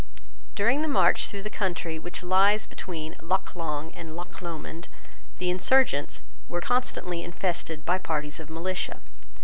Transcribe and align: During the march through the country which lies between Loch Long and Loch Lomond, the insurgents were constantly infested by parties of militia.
During 0.55 0.81
the 0.81 0.87
march 0.87 1.27
through 1.29 1.43
the 1.43 1.51
country 1.51 1.99
which 1.99 2.23
lies 2.23 2.65
between 2.65 3.15
Loch 3.21 3.55
Long 3.55 3.91
and 3.91 4.15
Loch 4.15 4.41
Lomond, 4.41 4.87
the 5.37 5.51
insurgents 5.51 6.21
were 6.49 6.59
constantly 6.59 7.21
infested 7.23 7.85
by 7.85 7.99
parties 7.99 8.39
of 8.39 8.49
militia. 8.49 8.99